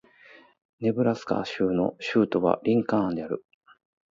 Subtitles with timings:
[0.79, 3.45] ネブラスカ州の州都はリンカーンである